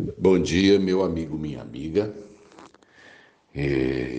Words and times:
Bom 0.00 0.38
dia, 0.38 0.78
meu 0.78 1.02
amigo, 1.02 1.36
minha 1.36 1.60
amiga. 1.60 2.14
É, 3.52 3.60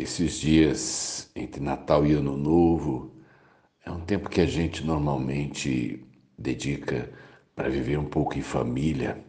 esses 0.01 0.33
dias 0.33 1.31
entre 1.33 1.61
Natal 1.61 2.05
e 2.05 2.11
Ano 2.11 2.35
Novo 2.35 3.13
é 3.85 3.89
um 3.89 4.01
tempo 4.01 4.29
que 4.29 4.41
a 4.41 4.45
gente 4.45 4.85
normalmente 4.85 6.05
dedica 6.37 7.09
para 7.55 7.69
viver 7.69 7.97
um 7.97 8.03
pouco 8.03 8.37
em 8.37 8.41
família. 8.41 9.23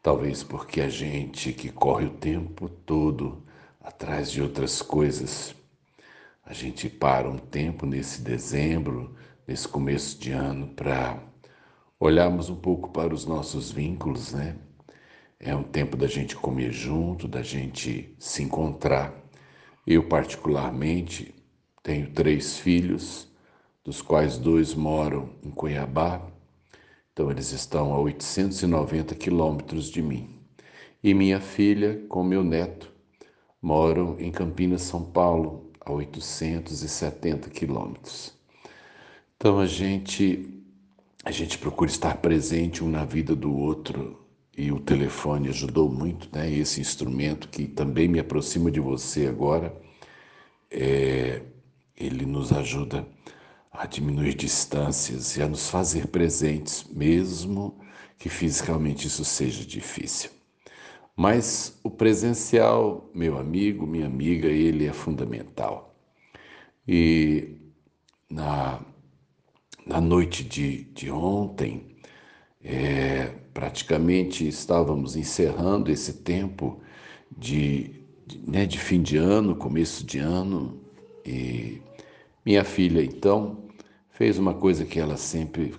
Talvez 0.00 0.44
porque 0.44 0.80
a 0.80 0.88
gente 0.88 1.52
que 1.52 1.68
corre 1.68 2.06
o 2.06 2.10
tempo 2.10 2.68
todo 2.68 3.42
atrás 3.80 4.30
de 4.30 4.40
outras 4.40 4.80
coisas, 4.82 5.52
a 6.44 6.52
gente 6.52 6.88
para 6.88 7.28
um 7.28 7.38
tempo 7.38 7.86
nesse 7.86 8.22
dezembro, 8.22 9.16
nesse 9.48 9.66
começo 9.66 10.16
de 10.16 10.30
ano, 10.30 10.68
para 10.68 11.20
olharmos 11.98 12.48
um 12.48 12.56
pouco 12.56 12.90
para 12.90 13.12
os 13.12 13.26
nossos 13.26 13.72
vínculos, 13.72 14.32
né? 14.32 14.56
É 15.44 15.56
um 15.56 15.64
tempo 15.64 15.96
da 15.96 16.06
gente 16.06 16.36
comer 16.36 16.70
junto, 16.70 17.26
da 17.26 17.42
gente 17.42 18.14
se 18.16 18.44
encontrar. 18.44 19.12
Eu, 19.84 20.04
particularmente, 20.04 21.34
tenho 21.82 22.12
três 22.12 22.58
filhos, 22.58 23.26
dos 23.82 24.00
quais 24.00 24.38
dois 24.38 24.72
moram 24.72 25.30
em 25.42 25.50
Cuiabá, 25.50 26.22
então 27.12 27.28
eles 27.28 27.50
estão 27.50 27.92
a 27.92 27.98
890 27.98 29.16
quilômetros 29.16 29.90
de 29.90 30.00
mim. 30.00 30.30
E 31.02 31.12
minha 31.12 31.40
filha, 31.40 32.00
com 32.08 32.22
meu 32.22 32.44
neto, 32.44 32.92
moram 33.60 34.16
em 34.20 34.30
Campinas, 34.30 34.82
São 34.82 35.02
Paulo, 35.02 35.72
a 35.80 35.90
870 35.90 37.50
quilômetros. 37.50 38.32
Então 39.36 39.58
a 39.58 39.66
gente 39.66 40.48
a 41.24 41.32
gente 41.32 41.58
procura 41.58 41.90
estar 41.90 42.16
presente 42.18 42.84
um 42.84 42.88
na 42.88 43.04
vida 43.04 43.34
do 43.34 43.52
outro 43.52 44.21
e 44.56 44.70
o 44.70 44.80
telefone 44.80 45.48
ajudou 45.48 45.90
muito, 45.90 46.28
né? 46.32 46.50
Esse 46.50 46.80
instrumento 46.80 47.48
que 47.48 47.66
também 47.66 48.08
me 48.08 48.18
aproxima 48.20 48.70
de 48.70 48.80
você 48.80 49.26
agora, 49.26 49.74
é, 50.70 51.42
ele 51.96 52.26
nos 52.26 52.52
ajuda 52.52 53.06
a 53.70 53.86
diminuir 53.86 54.34
distâncias 54.34 55.36
e 55.36 55.42
a 55.42 55.48
nos 55.48 55.70
fazer 55.70 56.08
presentes, 56.08 56.84
mesmo 56.90 57.80
que 58.18 58.28
fisicamente 58.28 59.06
isso 59.06 59.24
seja 59.24 59.64
difícil. 59.64 60.30
Mas 61.16 61.78
o 61.82 61.90
presencial, 61.90 63.10
meu 63.14 63.38
amigo, 63.38 63.86
minha 63.86 64.06
amiga, 64.06 64.48
ele 64.48 64.86
é 64.86 64.92
fundamental. 64.92 65.94
E 66.86 67.56
na, 68.30 68.80
na 69.86 70.00
noite 70.00 70.44
de, 70.44 70.84
de 70.84 71.10
ontem, 71.10 71.96
é, 72.62 73.41
praticamente 73.52 74.46
estávamos 74.46 75.16
encerrando 75.16 75.90
esse 75.90 76.14
tempo 76.14 76.80
de, 77.36 78.02
de, 78.26 78.38
né, 78.46 78.66
de 78.66 78.78
fim 78.78 79.02
de 79.02 79.16
ano, 79.16 79.56
começo 79.56 80.04
de 80.04 80.18
ano, 80.18 80.80
e 81.24 81.80
minha 82.44 82.64
filha 82.64 83.02
então 83.02 83.58
fez 84.10 84.38
uma 84.38 84.54
coisa 84.54 84.84
que 84.84 84.98
ela 84.98 85.16
sempre 85.16 85.74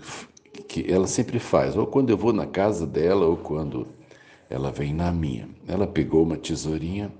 que 0.67 0.91
ela 0.91 1.07
sempre 1.07 1.39
faz, 1.39 1.75
ou 1.75 1.85
quando 1.85 2.09
eu 2.09 2.17
vou 2.17 2.33
na 2.33 2.47
casa 2.47 2.85
dela 2.85 3.25
ou 3.25 3.37
quando 3.37 3.87
ela 4.49 4.71
vem 4.71 4.93
na 4.93 5.11
minha. 5.11 5.47
Ela 5.67 5.85
pegou 5.87 6.23
uma 6.23 6.37
tesourinha 6.37 7.11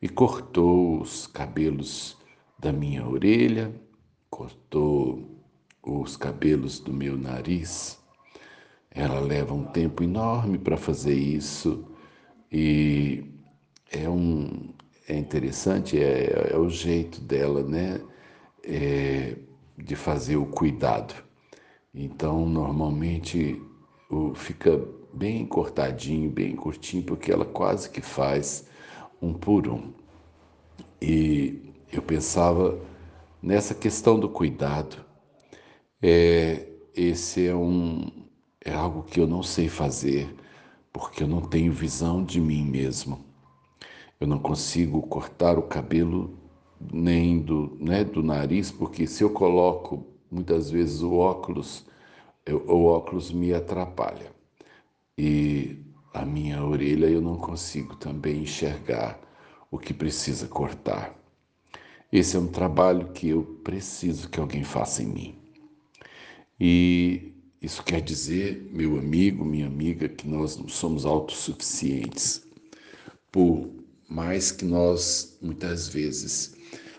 e 0.00 0.08
cortou 0.08 1.00
os 1.00 1.26
cabelos 1.26 2.16
da 2.58 2.72
minha 2.72 3.06
orelha, 3.06 3.72
cortou 4.30 5.24
os 5.82 6.16
cabelos 6.16 6.78
do 6.78 6.92
meu 6.92 7.16
nariz, 7.16 7.98
ela 8.94 9.20
leva 9.20 9.52
um 9.54 9.64
tempo 9.64 10.02
enorme 10.02 10.58
para 10.58 10.76
fazer 10.76 11.14
isso 11.14 11.84
e 12.50 13.24
é 13.90 14.08
um 14.08 14.72
é 15.06 15.16
interessante, 15.16 15.98
é, 15.98 16.52
é 16.52 16.56
o 16.56 16.68
jeito 16.68 17.20
dela, 17.20 17.62
né, 17.62 18.00
é, 18.62 19.36
de 19.76 19.94
fazer 19.96 20.36
o 20.36 20.46
cuidado. 20.46 21.14
Então, 21.94 22.46
normalmente 22.46 23.60
o, 24.10 24.34
fica 24.34 24.80
bem 25.12 25.46
cortadinho, 25.46 26.30
bem 26.30 26.56
curtinho, 26.56 27.02
porque 27.02 27.30
ela 27.30 27.44
quase 27.44 27.90
que 27.90 28.00
faz 28.00 28.66
um 29.20 29.32
por 29.34 29.68
um. 29.68 29.92
E 31.00 31.72
eu 31.92 32.02
pensava 32.02 32.80
nessa 33.42 33.74
questão 33.74 34.18
do 34.18 34.28
cuidado. 34.28 35.04
É, 36.02 36.66
esse 36.96 37.46
é 37.46 37.54
um, 37.54 38.10
é 38.64 38.72
algo 38.72 39.02
que 39.02 39.20
eu 39.20 39.26
não 39.26 39.42
sei 39.42 39.68
fazer, 39.68 40.34
porque 40.92 41.22
eu 41.22 41.28
não 41.28 41.42
tenho 41.42 41.72
visão 41.72 42.24
de 42.24 42.40
mim 42.40 42.64
mesmo. 42.64 43.24
Eu 44.18 44.26
não 44.26 44.38
consigo 44.38 45.02
cortar 45.02 45.58
o 45.58 45.62
cabelo 45.62 46.38
nem 46.92 47.40
do, 47.40 47.76
né, 47.78 48.02
do 48.04 48.22
nariz, 48.22 48.70
porque 48.70 49.06
se 49.06 49.22
eu 49.22 49.30
coloco 49.30 50.06
muitas 50.30 50.70
vezes 50.70 51.02
o 51.02 51.14
óculos, 51.14 51.84
eu, 52.46 52.64
o 52.66 52.86
óculos 52.86 53.30
me 53.30 53.52
atrapalha. 53.52 54.32
E 55.16 55.78
a 56.12 56.24
minha 56.24 56.64
orelha 56.64 57.06
eu 57.06 57.20
não 57.20 57.36
consigo 57.36 57.96
também 57.96 58.42
enxergar 58.42 59.20
o 59.70 59.78
que 59.78 59.92
precisa 59.92 60.46
cortar. 60.46 61.14
Esse 62.10 62.36
é 62.36 62.40
um 62.40 62.46
trabalho 62.46 63.08
que 63.12 63.28
eu 63.28 63.42
preciso 63.64 64.30
que 64.30 64.40
alguém 64.40 64.64
faça 64.64 65.02
em 65.02 65.06
mim. 65.06 65.38
E 66.58 67.33
isso 67.64 67.82
quer 67.82 68.02
dizer, 68.02 68.68
meu 68.70 68.98
amigo, 68.98 69.42
minha 69.42 69.66
amiga, 69.66 70.06
que 70.06 70.28
nós 70.28 70.56
não 70.56 70.68
somos 70.68 71.06
autossuficientes. 71.06 72.46
Por 73.32 73.70
mais 74.06 74.52
que 74.52 74.66
nós, 74.66 75.38
muitas 75.40 75.88
vezes, 75.88 76.54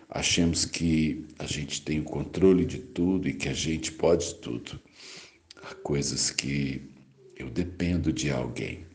achemos 0.10 0.66
que 0.66 1.24
a 1.38 1.46
gente 1.46 1.84
tem 1.84 2.00
o 2.00 2.04
controle 2.04 2.66
de 2.66 2.80
tudo 2.80 3.30
e 3.30 3.34
que 3.34 3.48
a 3.48 3.54
gente 3.54 3.92
pode 3.92 4.34
tudo. 4.36 4.80
Há 5.62 5.76
coisas 5.76 6.32
que 6.32 6.82
eu 7.36 7.48
dependo 7.50 8.12
de 8.12 8.32
alguém. 8.32 8.88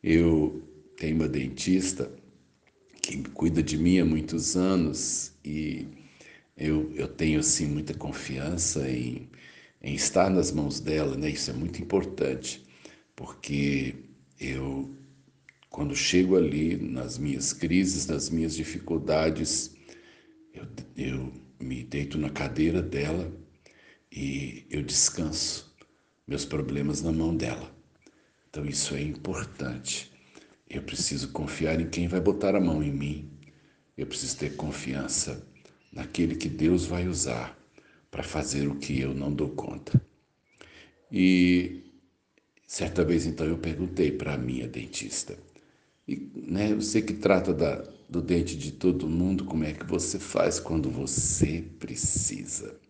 Eu 0.00 0.62
tenho 0.96 1.16
uma 1.16 1.28
dentista 1.28 2.08
que 3.02 3.18
cuida 3.30 3.62
de 3.64 3.76
mim 3.76 3.98
há 3.98 4.04
muitos 4.04 4.56
anos 4.56 5.32
e 5.44 5.88
eu, 6.56 6.92
eu 6.94 7.08
tenho 7.08 7.40
assim 7.40 7.66
muita 7.66 7.94
confiança 7.94 8.88
em 8.88 9.28
em 9.82 9.94
estar 9.94 10.30
nas 10.30 10.50
mãos 10.50 10.80
dela, 10.80 11.16
né? 11.16 11.30
Isso 11.30 11.50
é 11.50 11.54
muito 11.54 11.80
importante, 11.80 12.66
porque 13.14 13.94
eu, 14.40 14.94
quando 15.70 15.94
chego 15.94 16.36
ali 16.36 16.76
nas 16.76 17.18
minhas 17.18 17.52
crises, 17.52 18.06
nas 18.06 18.28
minhas 18.28 18.54
dificuldades, 18.54 19.76
eu, 20.52 20.66
eu 20.96 21.32
me 21.60 21.82
deito 21.82 22.18
na 22.18 22.30
cadeira 22.30 22.82
dela 22.82 23.32
e 24.10 24.66
eu 24.70 24.82
descanso 24.82 25.74
meus 26.26 26.44
problemas 26.44 27.02
na 27.02 27.12
mão 27.12 27.34
dela. 27.36 27.74
Então 28.50 28.64
isso 28.66 28.94
é 28.94 29.02
importante. 29.02 30.12
Eu 30.68 30.82
preciso 30.82 31.28
confiar 31.28 31.80
em 31.80 31.88
quem 31.88 32.08
vai 32.08 32.20
botar 32.20 32.54
a 32.54 32.60
mão 32.60 32.82
em 32.82 32.92
mim. 32.92 33.30
Eu 33.96 34.06
preciso 34.06 34.36
ter 34.36 34.54
confiança 34.56 35.46
naquele 35.92 36.36
que 36.36 36.48
Deus 36.48 36.84
vai 36.84 37.08
usar 37.08 37.57
para 38.10 38.22
fazer 38.22 38.66
o 38.68 38.76
que 38.76 39.00
eu 39.00 39.14
não 39.14 39.32
dou 39.32 39.50
conta. 39.50 40.00
E 41.10 41.84
certa 42.66 43.04
vez 43.04 43.26
então 43.26 43.46
eu 43.46 43.58
perguntei 43.58 44.10
para 44.12 44.34
a 44.34 44.38
minha 44.38 44.68
dentista, 44.68 45.38
e, 46.06 46.30
né, 46.34 46.74
você 46.74 47.02
que 47.02 47.12
trata 47.12 47.52
da, 47.52 47.84
do 48.08 48.22
dente 48.22 48.56
de 48.56 48.72
todo 48.72 49.08
mundo, 49.08 49.44
como 49.44 49.64
é 49.64 49.74
que 49.74 49.84
você 49.84 50.18
faz 50.18 50.58
quando 50.58 50.90
você 50.90 51.62
precisa? 51.78 52.80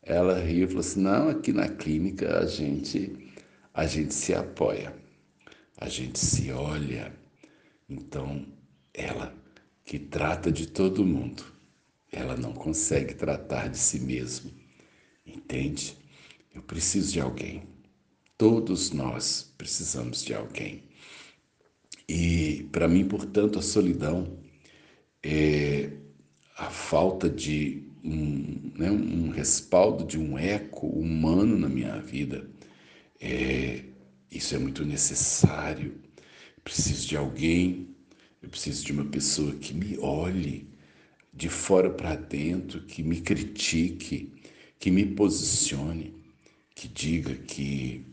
Ela 0.00 0.38
riu 0.38 0.64
e 0.64 0.68
falou 0.68 0.80
assim: 0.80 1.00
não, 1.00 1.28
aqui 1.28 1.52
na 1.52 1.68
clínica 1.68 2.38
a 2.38 2.46
gente, 2.46 3.34
a 3.74 3.84
gente 3.86 4.14
se 4.14 4.32
apoia, 4.32 4.94
a 5.76 5.88
gente 5.88 6.20
se 6.20 6.52
olha. 6.52 7.12
Então, 7.88 8.46
ela 8.94 9.34
que 9.84 9.98
trata 9.98 10.50
de 10.50 10.68
todo 10.68 11.04
mundo, 11.04 11.44
ela 12.16 12.36
não 12.36 12.52
consegue 12.52 13.14
tratar 13.14 13.68
de 13.68 13.78
si 13.78 14.00
mesma. 14.00 14.50
Entende? 15.24 15.96
Eu 16.54 16.62
preciso 16.62 17.12
de 17.12 17.20
alguém. 17.20 17.64
Todos 18.38 18.90
nós 18.90 19.54
precisamos 19.58 20.24
de 20.24 20.34
alguém. 20.34 20.84
E 22.08 22.66
para 22.72 22.88
mim, 22.88 23.06
portanto, 23.06 23.58
a 23.58 23.62
solidão 23.62 24.38
é 25.22 25.90
a 26.56 26.70
falta 26.70 27.28
de 27.28 27.84
um, 28.02 28.72
né, 28.78 28.90
um 28.90 29.30
respaldo, 29.30 30.04
de 30.04 30.18
um 30.18 30.38
eco 30.38 30.86
humano 30.86 31.58
na 31.58 31.68
minha 31.68 32.00
vida. 32.00 32.48
É, 33.20 33.84
isso 34.30 34.54
é 34.54 34.58
muito 34.58 34.84
necessário. 34.84 36.00
preciso 36.64 37.08
de 37.08 37.16
alguém, 37.16 37.94
eu 38.42 38.48
preciso 38.48 38.84
de 38.84 38.92
uma 38.92 39.04
pessoa 39.04 39.54
que 39.54 39.74
me 39.74 39.98
olhe, 39.98 40.68
de 41.36 41.50
fora 41.50 41.90
para 41.90 42.16
dentro, 42.16 42.80
que 42.82 43.02
me 43.02 43.20
critique, 43.20 44.32
que 44.78 44.90
me 44.90 45.04
posicione, 45.04 46.14
que 46.74 46.88
diga 46.88 47.34
que 47.34 48.06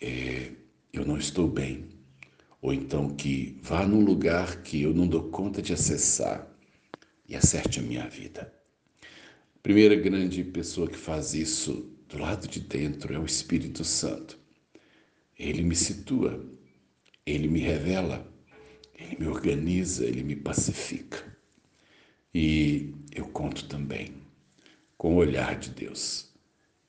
é, 0.00 0.52
eu 0.92 1.04
não 1.04 1.18
estou 1.18 1.48
bem, 1.48 1.88
ou 2.60 2.72
então 2.72 3.10
que 3.10 3.58
vá 3.62 3.84
num 3.84 4.00
lugar 4.00 4.62
que 4.62 4.80
eu 4.80 4.94
não 4.94 5.08
dou 5.08 5.24
conta 5.30 5.60
de 5.60 5.72
acessar 5.72 6.48
e 7.28 7.34
acerte 7.34 7.80
a 7.80 7.82
minha 7.82 8.08
vida. 8.08 8.52
A 9.56 9.58
primeira 9.60 9.96
grande 9.96 10.44
pessoa 10.44 10.88
que 10.88 10.96
faz 10.96 11.34
isso 11.34 11.90
do 12.08 12.18
lado 12.18 12.46
de 12.46 12.60
dentro 12.60 13.12
é 13.12 13.18
o 13.18 13.24
Espírito 13.24 13.82
Santo. 13.84 14.38
Ele 15.36 15.62
me 15.62 15.74
situa, 15.74 16.44
ele 17.26 17.48
me 17.48 17.58
revela, 17.58 18.24
ele 18.96 19.16
me 19.18 19.26
organiza, 19.26 20.04
ele 20.04 20.22
me 20.22 20.36
pacifica. 20.36 21.31
E 22.34 22.94
eu 23.14 23.26
conto 23.26 23.68
também 23.68 24.14
com 24.96 25.14
o 25.14 25.18
olhar 25.18 25.58
de 25.58 25.70
Deus, 25.70 26.32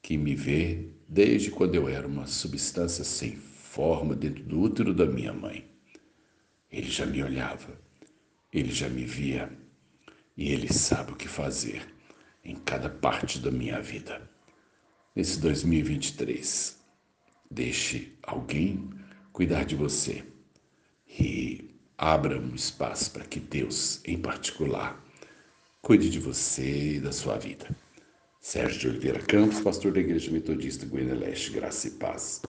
que 0.01 0.18
me 0.18 0.36
vê 0.36 0.88
desde 1.07 1.51
quando 1.51 1.75
eu 1.75 1.90
era 1.90 2.07
uma 2.07 2.28
substância 2.28 3.04
sem 3.04 3.36
forma 3.36 4.16
dentro 4.16 4.44
do 4.44 4.62
útero 4.62 4.94
da 4.94 5.06
minha 5.06 5.34
mãe. 5.34 5.66
Ele 6.72 6.90
já 6.90 7.06
me 7.06 7.22
olhava, 7.22 7.78
ele 8.51 8.72
já 8.72 8.88
me 8.88 9.04
via 9.04 9.51
e 10.38 10.51
ele 10.51 10.72
sabe 10.72 11.12
o 11.12 11.16
que 11.16 11.28
fazer 11.28 11.86
em 12.44 12.56
cada 12.56 12.90
parte 12.90 13.40
da 13.40 13.51
minha 13.51 13.81
vida. 13.81 14.22
Nesse 15.16 15.40
2023, 15.40 16.80
deixe 17.50 18.13
alguém 18.24 18.90
cuidar 19.31 19.63
de 19.66 19.75
você 19.75 20.24
e 21.07 21.75
abra 21.98 22.40
um 22.40 22.56
espaço 22.56 23.12
para 23.12 23.25
que 23.25 23.40
Deus, 23.40 24.01
em 24.06 24.18
particular, 24.18 25.04
cuide 25.83 26.09
de 26.09 26.18
você 26.18 26.94
e 26.95 27.00
da 27.01 27.12
sua 27.12 27.38
vida. 27.38 27.68
Sérgio 28.39 28.80
de 28.80 28.88
Oliveira 28.88 29.19
Campos, 29.19 29.59
pastor 29.59 29.91
da 29.91 30.00
Igreja 30.00 30.31
Metodista 30.31 30.85
Goiânia 30.85 31.13
Leste, 31.13 31.51
graça 31.51 31.89
e 31.89 31.91
paz. 31.91 32.41